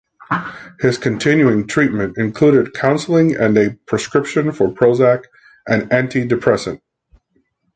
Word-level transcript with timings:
His 0.79 0.97
continuing 0.97 1.67
treatment 1.67 2.17
included 2.17 2.73
counseling 2.73 3.35
and 3.35 3.55
a 3.55 3.77
prescription 3.85 4.51
for 4.51 4.71
Prozac, 4.71 5.25
an 5.67 5.89
anti-depressant. 5.93 6.81